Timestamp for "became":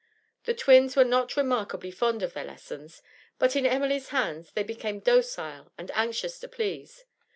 4.63-4.99